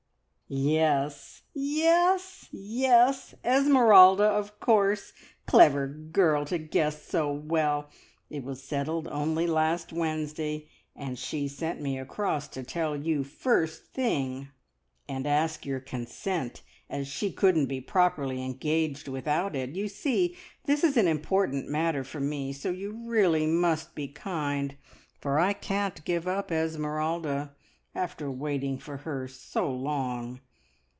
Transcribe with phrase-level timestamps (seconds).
[0.53, 3.33] "Yes, yes, yes!
[3.41, 5.13] Esmeralda, of course!
[5.45, 7.89] Clever girl to guess so well!
[8.29, 13.93] It was settled only last Wednesday, and she sent me across to tell you first
[13.93, 14.49] thing,
[15.07, 19.69] and ask your consent, as she couldn't be properly engaged without it.
[19.69, 24.75] You see this is an important matter for me, so you really must be kind,
[25.21, 27.55] for I can't give up Esmeralda,
[27.93, 30.39] after waiting for her so long.